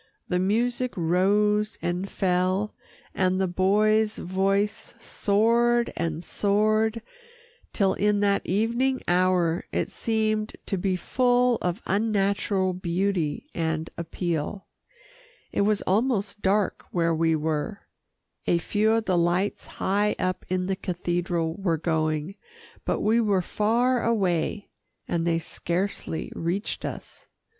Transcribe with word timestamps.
The 0.29 0.39
music 0.39 0.93
rose 0.97 1.77
and 1.79 2.09
fell, 2.09 2.73
and 3.13 3.39
the 3.39 3.47
boy's 3.47 4.17
voice 4.17 4.95
soared 4.99 5.93
and 5.95 6.23
soared 6.23 7.03
till 7.71 7.93
in 7.93 8.19
that 8.21 8.43
evening 8.43 9.03
hour, 9.07 9.65
it 9.71 9.91
seemed 9.91 10.53
to 10.65 10.79
be 10.79 10.95
full 10.95 11.57
of 11.61 11.83
unnatural 11.85 12.73
beauty 12.73 13.51
and 13.53 13.91
appeal. 13.95 14.65
It 15.51 15.61
was 15.61 15.83
almost 15.83 16.41
dark 16.41 16.83
where 16.89 17.13
we 17.13 17.35
were. 17.35 17.81
A 18.47 18.57
few 18.57 18.89
of 18.93 19.05
the 19.05 19.19
lights 19.19 19.65
high 19.67 20.15
up 20.17 20.43
in 20.49 20.65
the 20.65 20.75
cathedral 20.75 21.53
were 21.59 21.77
going, 21.77 22.33
but 22.85 23.01
we 23.01 23.21
were 23.21 23.43
far 23.43 24.03
away, 24.03 24.71
and 25.07 25.27
they 25.27 25.37
scarcely 25.37 26.31
reached 26.35 26.85
us. 26.85 27.27